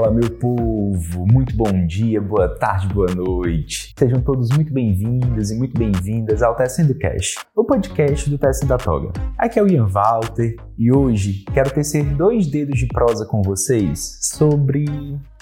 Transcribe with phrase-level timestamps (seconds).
[0.00, 1.26] Fala, meu povo!
[1.30, 3.92] Muito bom dia, boa tarde, boa noite.
[3.98, 8.78] Sejam todos muito bem-vindos e muito bem-vindas ao Tecendo Cash, o podcast do Tecendo da
[8.78, 9.12] Toga.
[9.36, 14.18] Aqui é o Ian Walter e hoje quero tecer dois dedos de prosa com vocês
[14.22, 14.86] sobre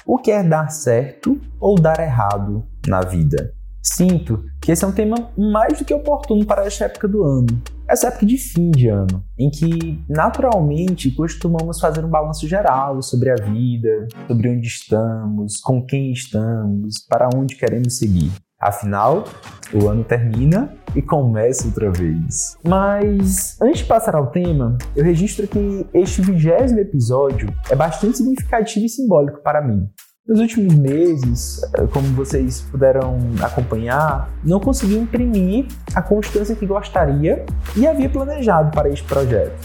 [0.05, 3.55] o que é dar certo ou dar errado na vida.
[3.95, 7.47] Sinto que esse é um tema mais do que oportuno para esta época do ano.
[7.89, 13.31] Essa época de fim de ano, em que naturalmente costumamos fazer um balanço geral sobre
[13.31, 18.31] a vida, sobre onde estamos, com quem estamos, para onde queremos seguir.
[18.61, 19.25] Afinal,
[19.73, 22.59] o ano termina e começa outra vez.
[22.63, 28.85] Mas antes de passar ao tema, eu registro que este vigésimo episódio é bastante significativo
[28.85, 29.89] e simbólico para mim.
[30.29, 35.65] Nos últimos meses, eh, como vocês puderam acompanhar, não consegui imprimir
[35.95, 39.57] a constância que gostaria e havia planejado para este projeto,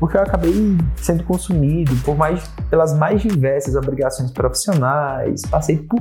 [0.00, 6.00] porque eu acabei sendo consumido por mais, pelas mais diversas obrigações profissionais, passei por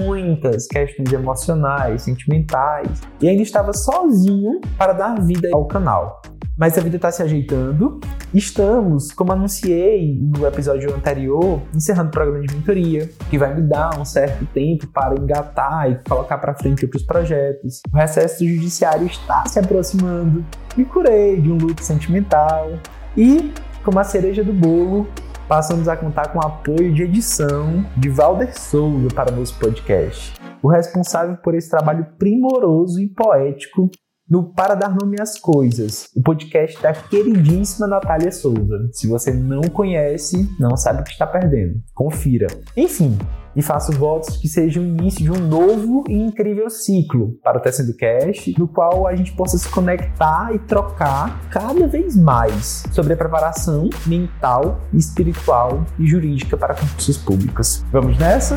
[0.00, 6.20] muitas questões emocionais, sentimentais e ainda estava sozinho para dar vida ao canal
[6.58, 8.00] mas a vida está se ajeitando.
[8.34, 13.98] Estamos, como anunciei no episódio anterior, encerrando o programa de mentoria, que vai me dar
[13.98, 17.80] um certo tempo para engatar e colocar para frente outros projetos.
[17.92, 20.44] O recesso do judiciário está se aproximando.
[20.76, 22.72] Me curei de um luto sentimental
[23.16, 23.52] e,
[23.84, 25.06] como a cereja do bolo,
[25.48, 30.34] passamos a contar com o apoio de edição de Valder Souza para o nosso podcast.
[30.62, 33.90] O responsável por esse trabalho primoroso e poético
[34.28, 38.88] no Para Dar Nome às Coisas, o podcast da queridíssima Natália Souza.
[38.92, 41.80] Se você não conhece, não sabe o que está perdendo.
[41.94, 42.46] Confira.
[42.76, 43.16] Enfim,
[43.58, 47.60] e faço votos que seja o início de um novo e incrível ciclo para o
[47.60, 53.14] Tecendo Cast, no qual a gente possa se conectar e trocar cada vez mais sobre
[53.14, 57.84] a preparação mental, espiritual e jurídica para concursos públicos.
[57.90, 58.54] Vamos nessa?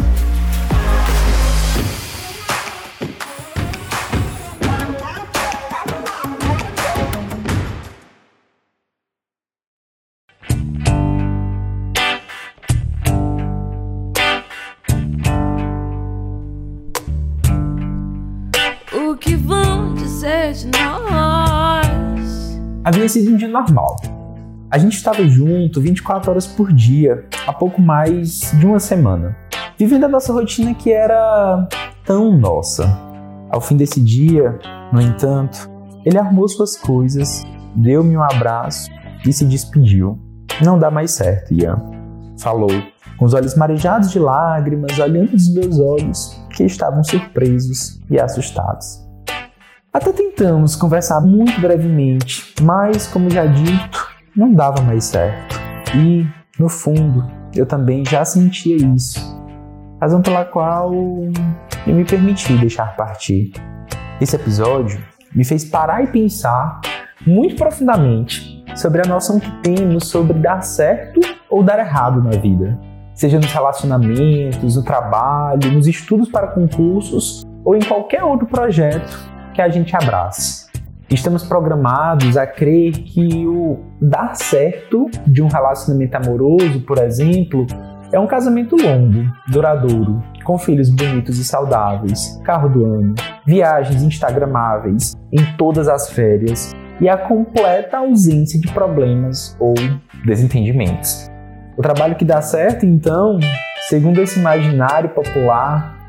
[22.84, 23.96] Havia sido um dia normal.
[24.70, 29.36] A gente estava junto 24 horas por dia, há pouco mais de uma semana,
[29.78, 31.68] vivendo a nossa rotina que era
[32.06, 32.84] tão nossa.
[33.50, 34.60] Ao fim desse dia,
[34.92, 35.70] no entanto,
[36.06, 37.46] ele arrumou suas coisas,
[37.76, 38.90] deu-me um abraço
[39.26, 40.20] e se despediu.
[40.64, 41.82] Não dá mais certo, Ian.
[42.40, 42.72] Falou,
[43.18, 49.11] com os olhos marejados de lágrimas, olhando nos meus olhos, que estavam surpresos e assustados.
[49.94, 55.60] Até tentamos conversar muito brevemente, mas, como já dito, não dava mais certo.
[55.94, 56.26] E,
[56.58, 59.20] no fundo, eu também já sentia isso,
[60.00, 63.52] razão pela qual eu me permiti deixar partir.
[64.22, 65.04] Esse episódio
[65.36, 66.80] me fez parar e pensar
[67.28, 71.20] muito profundamente sobre a noção que temos sobre dar certo
[71.50, 72.80] ou dar errado na vida,
[73.14, 79.30] seja nos relacionamentos, no trabalho, nos estudos para concursos ou em qualquer outro projeto
[79.62, 80.66] que a gente abrace.
[81.08, 87.68] Estamos programados a crer que o dar certo de um relacionamento amoroso, por exemplo,
[88.12, 93.14] é um casamento longo, duradouro, com filhos bonitos e saudáveis, carro do ano,
[93.46, 99.76] viagens instagramáveis em todas as férias e a completa ausência de problemas ou
[100.26, 101.30] desentendimentos.
[101.78, 103.40] O trabalho que dá certo, então,
[103.88, 106.01] segundo esse imaginário popular,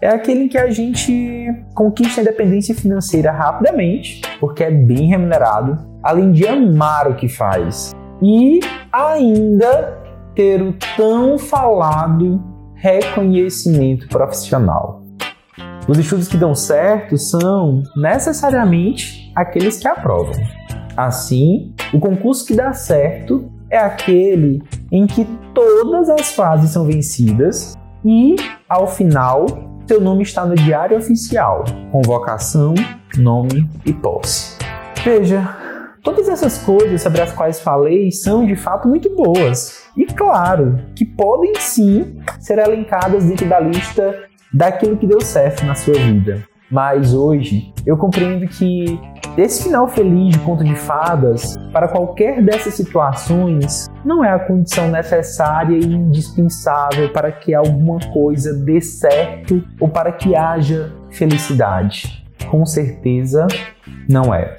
[0.00, 5.76] é aquele em que a gente conquista a independência financeira rapidamente, porque é bem remunerado,
[6.02, 8.60] além de amar o que faz e
[8.90, 9.98] ainda
[10.34, 12.42] ter o tão falado
[12.74, 15.02] reconhecimento profissional.
[15.86, 20.34] Os estudos que dão certo são necessariamente aqueles que aprovam.
[20.96, 27.74] Assim, o concurso que dá certo é aquele em que todas as fases são vencidas
[28.04, 28.36] e,
[28.68, 32.74] ao final, seu nome está no diário oficial, convocação,
[33.16, 34.56] nome e posse.
[35.02, 35.42] Veja,
[36.00, 39.82] todas essas coisas sobre as quais falei são de fato muito boas.
[39.96, 44.16] E claro, que podem sim ser elencadas dentro da lista
[44.54, 46.46] daquilo que deu certo na sua vida.
[46.70, 48.96] Mas hoje eu compreendo que
[49.36, 54.90] esse final feliz de conto de fadas, para qualquer dessas situações, não é a condição
[54.90, 62.26] necessária e indispensável para que alguma coisa dê certo ou para que haja felicidade.
[62.50, 63.46] Com certeza
[64.08, 64.56] não é.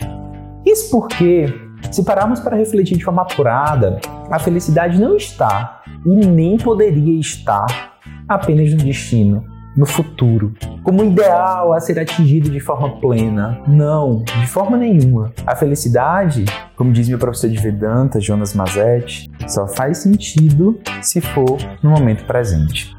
[0.65, 1.53] Isso porque,
[1.91, 7.97] se pararmos para refletir de forma apurada, a felicidade não está e nem poderia estar
[8.27, 9.43] apenas no destino,
[9.75, 10.53] no futuro,
[10.83, 13.61] como ideal a ser atingido de forma plena.
[13.67, 15.33] Não, de forma nenhuma.
[15.45, 16.45] A felicidade,
[16.75, 22.25] como diz meu professor de Vedanta, Jonas Mazetti, só faz sentido se for no momento
[22.25, 22.95] presente.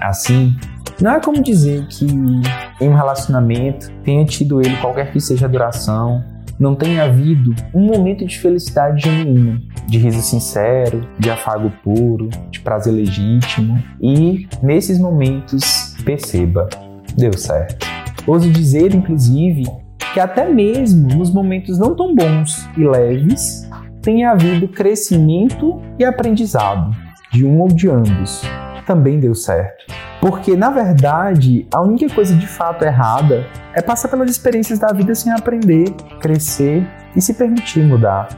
[0.00, 0.54] Assim,
[1.00, 5.48] não é como dizer que em um relacionamento tenha tido ele qualquer que seja a
[5.48, 6.22] duração,
[6.58, 12.60] não tenha havido um momento de felicidade genuína, de riso sincero, de afago puro, de
[12.60, 16.68] prazer legítimo e nesses momentos perceba,
[17.16, 17.86] deu certo.
[18.26, 19.64] Ouso dizer, inclusive,
[20.12, 23.68] que até mesmo nos momentos não tão bons e leves,
[24.00, 26.94] tenha havido crescimento e aprendizado
[27.32, 28.42] de um ou de ambos.
[28.86, 30.03] Também deu certo.
[30.24, 35.14] Porque, na verdade, a única coisa de fato errada é passar pelas experiências da vida
[35.14, 38.28] sem aprender, crescer e se permitir mudar.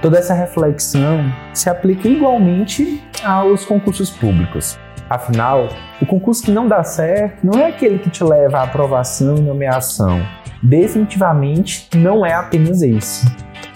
[0.00, 1.18] Toda essa reflexão
[1.52, 4.78] se aplica igualmente aos concursos públicos.
[5.10, 5.66] Afinal,
[6.00, 9.40] o concurso que não dá certo não é aquele que te leva à aprovação e
[9.40, 10.24] nomeação.
[10.62, 13.26] Definitivamente não é apenas esse.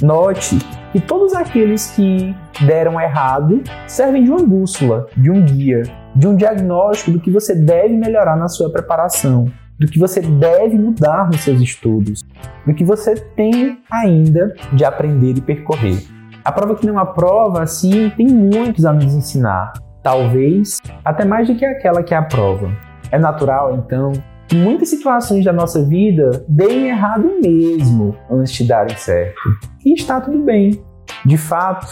[0.00, 0.56] Note
[0.92, 2.32] que todos aqueles que
[2.64, 5.82] deram errado servem de uma bússola, de um guia,
[6.16, 9.46] de um diagnóstico do que você deve melhorar na sua preparação,
[9.78, 12.22] do que você deve mudar nos seus estudos,
[12.66, 16.02] do que você tem ainda de aprender e percorrer.
[16.42, 21.54] A prova que não aprova, assim, tem muitos a nos ensinar, talvez até mais do
[21.54, 22.70] que aquela que aprova.
[23.10, 24.12] É natural, então,
[24.48, 29.36] que muitas situações da nossa vida deem errado mesmo antes de darem certo.
[29.84, 30.82] E está tudo bem.
[31.24, 31.86] De fato,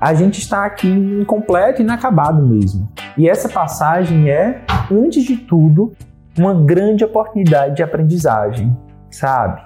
[0.00, 2.88] a gente está aqui incompleto e inacabado mesmo.
[3.16, 5.92] E essa passagem é, antes de tudo,
[6.38, 8.76] uma grande oportunidade de aprendizagem,
[9.10, 9.62] sabe?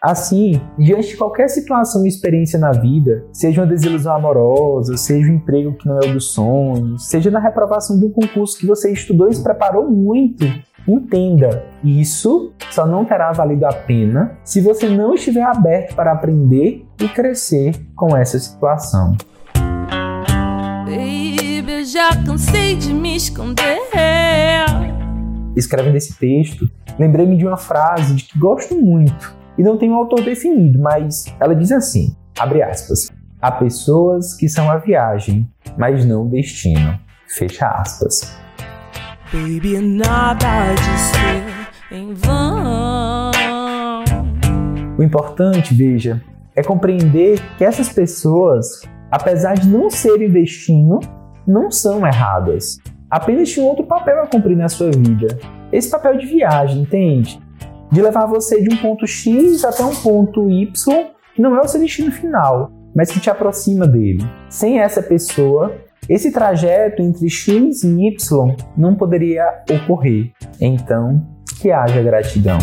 [0.00, 5.36] Assim, diante de qualquer situação e experiência na vida, seja uma desilusão amorosa, seja um
[5.36, 8.92] emprego que não é o dos sonhos, seja na reprovação de um concurso que você
[8.92, 10.44] estudou e se preparou muito,
[10.86, 16.86] entenda, isso só não terá valido a pena se você não estiver aberto para aprender
[17.00, 19.16] e crescer com essa situação
[21.84, 23.78] já cansei de me esconder.
[25.54, 29.94] Escrevendo esse texto, lembrei-me de uma frase de que gosto muito e não tem um
[29.94, 33.10] autor definido, mas ela diz assim: abre aspas.
[33.40, 35.46] Há pessoas que são a viagem,
[35.76, 36.98] mas não o destino.
[37.36, 38.34] Fecha aspas.
[39.30, 43.30] Baby, nada de ser em vão.
[44.96, 46.22] O importante, veja,
[46.56, 51.00] é compreender que essas pessoas, apesar de não serem destino,
[51.46, 52.78] não são erradas.
[53.10, 55.38] Apenas tinha outro papel a cumprir na sua vida.
[55.70, 57.40] Esse papel de viagem, entende?
[57.90, 61.68] De levar você de um ponto X até um ponto Y, que não é o
[61.68, 64.24] seu destino final, mas que te aproxima dele.
[64.48, 65.72] Sem essa pessoa,
[66.08, 70.32] esse trajeto entre X e Y não poderia ocorrer.
[70.60, 71.24] Então,
[71.60, 72.58] que haja gratidão.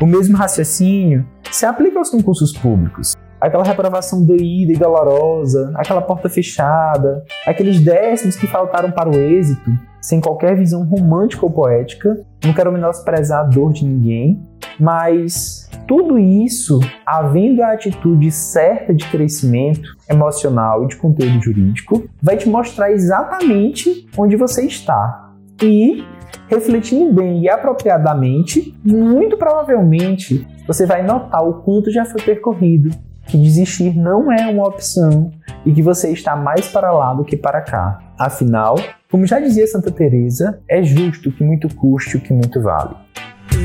[0.00, 3.14] O mesmo raciocínio se aplica aos concursos públicos.
[3.40, 9.70] Aquela reprovação doída e dolorosa, aquela porta fechada, aqueles décimos que faltaram para o êxito,
[10.00, 12.24] sem qualquer visão romântica ou poética.
[12.44, 14.42] Não quero menosprezar a dor de ninguém,
[14.80, 22.36] mas tudo isso, havendo a atitude certa de crescimento emocional e de conteúdo jurídico, vai
[22.36, 25.30] te mostrar exatamente onde você está.
[25.62, 26.02] E
[26.48, 32.90] refletindo bem e apropriadamente, muito provavelmente você vai notar o quanto já foi percorrido,
[33.26, 35.30] que desistir não é uma opção
[35.64, 37.98] e que você está mais para lá do que para cá.
[38.18, 38.76] Afinal,
[39.10, 42.94] como já dizia Santa Teresa, é justo que muito custe o que muito vale.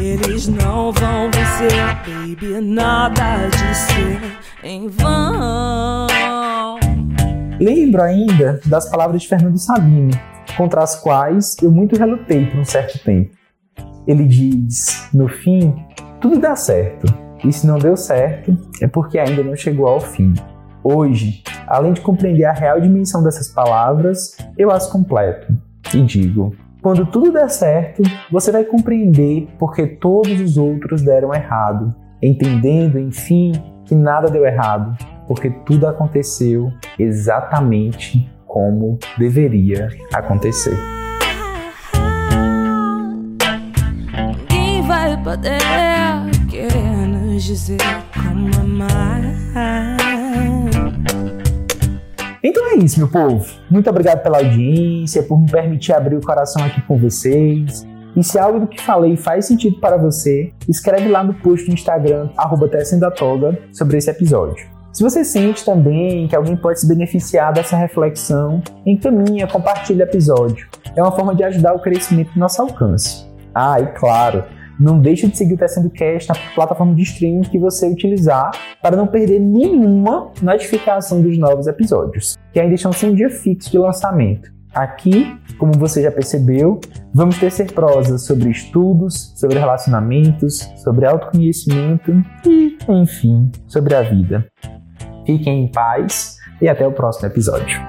[0.02, 1.72] Eles não vão vencer,
[2.06, 4.20] baby, nada de ser
[4.64, 6.29] em vão.
[7.60, 10.12] Lembro ainda das palavras de Fernando Sabino,
[10.56, 13.32] contra as quais eu muito relutei por um certo tempo.
[14.08, 15.76] Ele diz: no fim,
[16.22, 17.14] tudo dá certo,
[17.44, 20.34] e se não deu certo, é porque ainda não chegou ao fim.
[20.82, 25.54] Hoje, além de compreender a real dimensão dessas palavras, eu as completo
[25.94, 28.02] e digo: quando tudo der certo,
[28.32, 33.52] você vai compreender porque todos os outros deram errado, entendendo, enfim,
[33.84, 34.98] que nada deu errado,
[35.30, 40.76] porque tudo aconteceu exatamente como deveria acontecer.
[44.50, 45.60] Ninguém vai poder
[46.50, 47.78] querer nos dizer
[48.12, 49.22] como amar.
[52.44, 53.46] Então é isso, meu povo.
[53.70, 57.86] Muito obrigado pela audiência, por me permitir abrir o coração aqui com vocês.
[58.16, 61.74] E se algo do que falei faz sentido para você, escreve lá no post do
[61.74, 62.68] Instagram, arroba
[63.16, 64.79] Toga, sobre esse episódio.
[65.00, 70.68] Se você sente também que alguém pode se beneficiar dessa reflexão, encaminha, compartilha o episódio.
[70.94, 73.26] É uma forma de ajudar o crescimento do nosso alcance.
[73.56, 74.44] Ah, e claro,
[74.78, 78.52] não deixe de seguir o Tecendo Cast na plataforma de streaming que você utilizar
[78.82, 83.78] para não perder nenhuma notificação dos novos episódios, que ainda estão sem dia fixo de
[83.78, 84.52] lançamento.
[84.74, 86.82] Aqui, como você já percebeu,
[87.14, 92.12] vamos tecer prosas sobre estudos, sobre relacionamentos, sobre autoconhecimento
[92.46, 94.46] e, enfim, sobre a vida.
[95.30, 97.80] Fiquem em paz e até o próximo episódio.